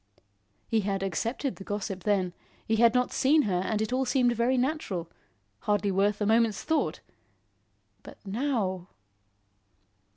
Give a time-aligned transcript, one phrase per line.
[0.67, 2.33] He had accepted the gossip then;
[2.65, 5.11] he had not seen her and it all seemed very natural;
[5.59, 7.01] hardly worth a moment's thought.
[8.01, 8.87] But now!